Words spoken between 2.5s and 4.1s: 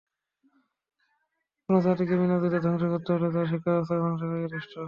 ধ্বংস করতে হলে তার শিক্ষাব্যবস্থাকে